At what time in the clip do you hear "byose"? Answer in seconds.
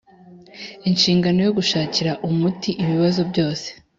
3.31-3.67